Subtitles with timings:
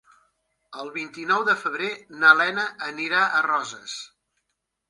[0.83, 1.91] El vint-i-nou de febrer
[2.23, 4.01] na Lena anirà a Roses.